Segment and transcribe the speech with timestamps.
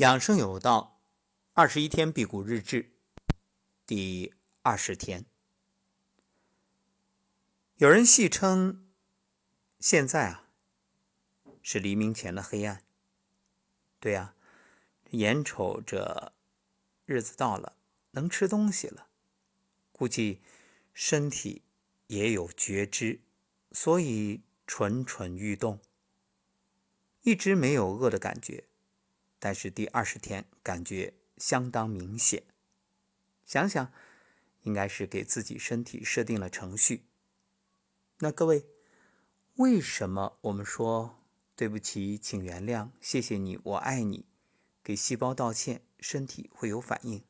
[0.00, 0.98] 养生有道，
[1.52, 2.90] 二十一天辟谷日志，
[3.84, 5.26] 第二十天。
[7.76, 8.88] 有人戏称，
[9.78, 10.48] 现在啊
[11.60, 12.82] 是黎明前的黑暗。
[13.98, 14.34] 对呀，
[15.10, 16.32] 眼瞅着
[17.04, 17.76] 日子到了，
[18.12, 19.08] 能吃东西了，
[19.92, 20.40] 估计
[20.94, 21.60] 身体
[22.06, 23.20] 也有觉知，
[23.72, 25.78] 所以蠢蠢欲动，
[27.20, 28.64] 一直没有饿的感觉。
[29.40, 32.44] 但是第二十天感觉相当明显，
[33.44, 33.90] 想想
[34.62, 37.06] 应该是给自己身体设定了程序。
[38.18, 38.66] 那各位，
[39.56, 41.24] 为什么我们说
[41.56, 44.26] 对不起，请原谅，谢谢你，我爱你，
[44.84, 47.24] 给细胞道歉，身体会有反应？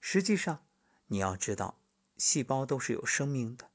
[0.00, 0.64] 实际上，
[1.08, 1.78] 你要知道，
[2.16, 3.68] 细胞都是有生命的，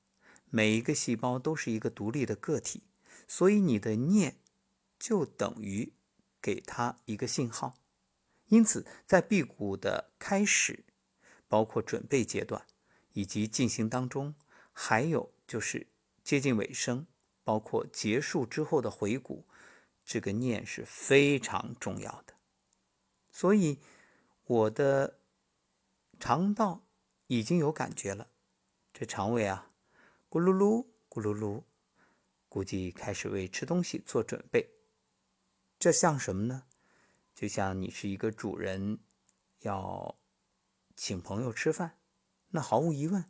[0.49, 2.81] 每一个细胞都是一个独立的个体，
[3.27, 4.37] 所以你的念
[4.97, 5.93] 就等于。
[6.47, 7.77] 给他一个信号，
[8.45, 10.85] 因此在辟谷的开始，
[11.49, 12.65] 包括准备阶段
[13.11, 14.33] 以及进行当中，
[14.71, 15.87] 还有就是
[16.23, 17.05] 接近尾声，
[17.43, 19.45] 包括结束之后的回谷，
[20.05, 22.35] 这个念是非常重要的。
[23.29, 23.81] 所以
[24.45, 25.19] 我的
[26.17, 26.87] 肠道
[27.27, 28.29] 已经有感觉了，
[28.93, 29.73] 这肠胃啊，
[30.29, 31.63] 咕噜噜咕噜噜，
[32.47, 34.76] 估计开始为吃东西做准备。
[35.79, 36.63] 这像什么呢？
[37.35, 38.97] 就像你是一个主人，
[39.59, 40.17] 要
[40.95, 41.99] 请朋友吃饭，
[42.49, 43.23] 那毫无疑问，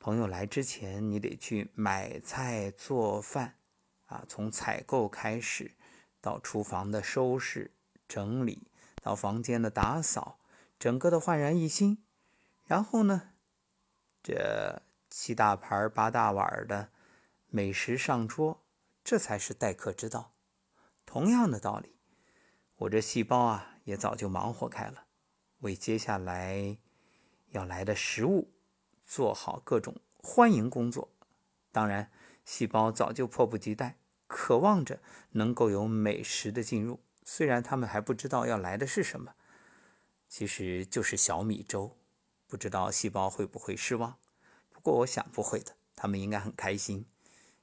[0.00, 3.58] 朋友来之前，你得去买菜做饭，
[4.06, 5.76] 啊，从采购开始，
[6.20, 7.72] 到厨房的收拾
[8.08, 8.66] 整理，
[9.00, 10.40] 到房间的打扫，
[10.80, 12.04] 整个的焕然一新。
[12.64, 13.34] 然后呢，
[14.20, 16.90] 这七大盘八大碗的
[17.46, 18.64] 美食上桌，
[19.04, 20.32] 这才是待客之道。
[21.16, 21.96] 同样的道理，
[22.76, 25.06] 我这细胞啊也早就忙活开了，
[25.60, 26.76] 为接下来
[27.52, 28.52] 要来的食物
[29.02, 31.10] 做好各种欢迎工作。
[31.72, 32.12] 当然，
[32.44, 33.96] 细胞早就迫不及待，
[34.26, 37.00] 渴望着能够有美食的进入。
[37.24, 39.36] 虽然他们还不知道要来的是什么，
[40.28, 41.96] 其实就是小米粥。
[42.46, 44.18] 不知道细胞会不会失望？
[44.68, 47.06] 不过我想不会的，他们应该很开心，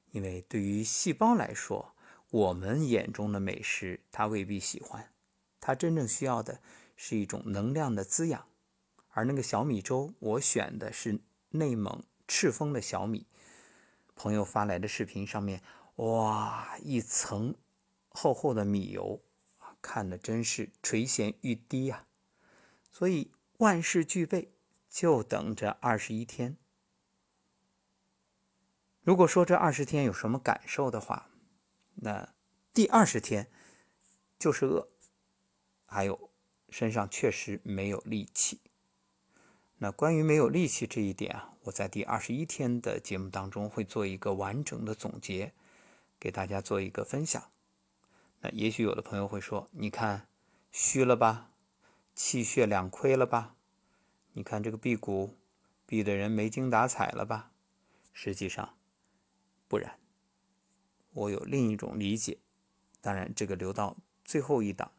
[0.10, 1.93] 因为对于细胞来说。
[2.34, 5.14] 我们眼中的美食，他未必喜欢。
[5.60, 6.62] 他真正需要的
[6.96, 8.48] 是一种能量的滋养。
[9.10, 13.28] 而那个小米粥，我选的是内蒙赤峰的小米。
[14.16, 15.62] 朋友发来的视频上面，
[15.98, 17.54] 哇，一层
[18.10, 19.22] 厚厚的米油，
[19.80, 22.08] 看的真是垂涎欲滴呀。
[22.90, 24.52] 所以万事俱备，
[24.90, 26.58] 就等着二十一天。
[29.04, 31.30] 如果说这二十天有什么感受的话，
[32.04, 32.36] 那
[32.74, 33.50] 第二十天
[34.38, 34.90] 就是饿，
[35.86, 36.32] 还有
[36.70, 38.60] 身上确实没有力气。
[39.78, 45.54] 那关于没有力气这一点啊，我在第二十一天的节目当中会做一个完整的总结，
[46.20, 47.52] 给大家做一个分享。
[48.42, 50.28] 那也许有的朋友会说：“你看
[50.74, 51.52] 虚了吧，
[52.14, 53.56] 气血两亏了吧？
[54.34, 55.38] 你看这个辟谷
[55.86, 57.54] 辟的人没精打采了吧？”
[58.12, 58.78] 实际上
[59.70, 60.03] 不然。
[61.14, 62.38] 我有另一种理解，
[63.02, 64.92] 当然这个留到最后一档，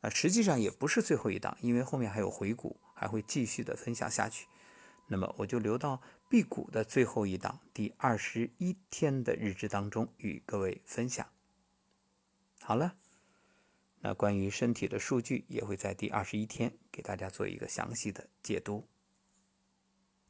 [0.00, 4.46] 啊，实际上也不是最后一档，因为后面还有回顾，还会继续的分享下去。
[5.08, 11.26] 那么我就留到辟谷的最后一档，第二十一天的日志当中与各位分享。
[12.60, 12.96] 好了，
[14.00, 18.88] 那关于身体的数据也会在第二十一天给大家做一个详细的解读。